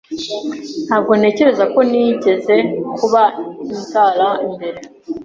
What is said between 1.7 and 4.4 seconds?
ko nigeze kuba inzara